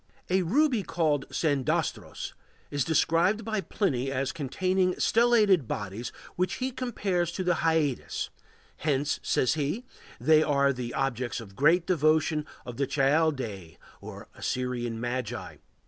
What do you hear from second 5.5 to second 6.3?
bodies